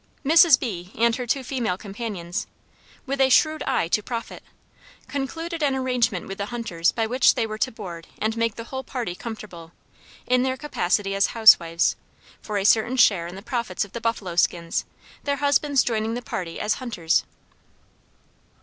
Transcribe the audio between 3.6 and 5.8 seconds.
eye to profit, concluded an